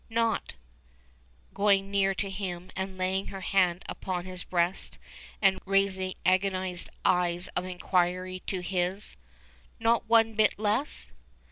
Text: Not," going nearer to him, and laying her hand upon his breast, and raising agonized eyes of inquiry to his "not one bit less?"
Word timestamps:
Not," 0.09 0.55
going 1.53 1.91
nearer 1.91 2.15
to 2.15 2.29
him, 2.31 2.71
and 2.75 2.97
laying 2.97 3.27
her 3.27 3.41
hand 3.41 3.83
upon 3.87 4.25
his 4.25 4.43
breast, 4.43 4.97
and 5.43 5.59
raising 5.63 6.15
agonized 6.25 6.89
eyes 7.05 7.49
of 7.49 7.65
inquiry 7.65 8.41
to 8.47 8.61
his 8.61 9.15
"not 9.79 10.09
one 10.09 10.33
bit 10.33 10.57
less?" 10.57 11.11